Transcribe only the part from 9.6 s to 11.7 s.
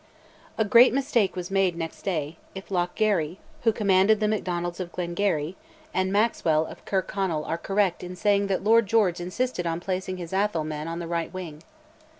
on placing his Atholl men on the right wing.